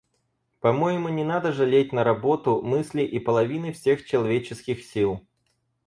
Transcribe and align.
По-моему, 0.61 1.09
не 1.09 1.23
надо 1.23 1.51
жалеть 1.53 1.93
на 1.93 2.03
работу 2.03 2.59
мысли 2.63 3.03
и 3.03 3.19
половины 3.19 3.71
всех 3.71 4.03
человеческих 4.03 4.83
сил. 4.83 5.21